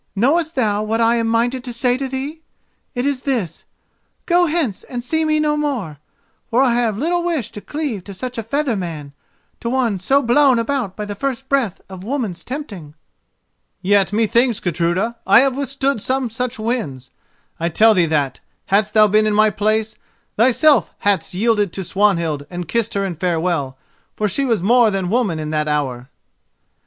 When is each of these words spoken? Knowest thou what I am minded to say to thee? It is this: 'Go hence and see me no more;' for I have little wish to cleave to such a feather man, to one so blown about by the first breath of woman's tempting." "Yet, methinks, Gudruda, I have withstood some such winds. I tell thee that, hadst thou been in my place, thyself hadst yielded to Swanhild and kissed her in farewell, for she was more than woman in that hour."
Knowest 0.15 0.55
thou 0.55 0.81
what 0.81 0.99
I 0.99 1.17
am 1.17 1.27
minded 1.27 1.63
to 1.63 1.71
say 1.71 1.95
to 1.95 2.07
thee? 2.07 2.41
It 2.95 3.05
is 3.05 3.21
this: 3.21 3.65
'Go 4.25 4.47
hence 4.47 4.81
and 4.85 5.03
see 5.03 5.25
me 5.25 5.39
no 5.39 5.55
more;' 5.55 5.99
for 6.49 6.63
I 6.63 6.73
have 6.73 6.97
little 6.97 7.21
wish 7.23 7.51
to 7.51 7.61
cleave 7.61 8.03
to 8.05 8.13
such 8.15 8.39
a 8.39 8.41
feather 8.41 8.75
man, 8.75 9.13
to 9.59 9.69
one 9.69 9.99
so 9.99 10.23
blown 10.23 10.57
about 10.57 10.95
by 10.95 11.05
the 11.05 11.13
first 11.13 11.47
breath 11.49 11.81
of 11.87 12.03
woman's 12.03 12.43
tempting." 12.43 12.95
"Yet, 13.83 14.11
methinks, 14.11 14.59
Gudruda, 14.59 15.19
I 15.27 15.41
have 15.41 15.55
withstood 15.55 16.01
some 16.01 16.31
such 16.31 16.57
winds. 16.57 17.11
I 17.59 17.69
tell 17.69 17.93
thee 17.93 18.07
that, 18.07 18.39
hadst 18.65 18.95
thou 18.95 19.05
been 19.07 19.27
in 19.27 19.35
my 19.35 19.51
place, 19.51 19.97
thyself 20.35 20.91
hadst 21.01 21.35
yielded 21.35 21.71
to 21.73 21.83
Swanhild 21.83 22.47
and 22.49 22.67
kissed 22.67 22.95
her 22.95 23.05
in 23.05 23.17
farewell, 23.17 23.77
for 24.15 24.27
she 24.27 24.45
was 24.45 24.63
more 24.63 24.89
than 24.89 25.11
woman 25.11 25.37
in 25.37 25.51
that 25.51 25.67
hour." 25.67 26.09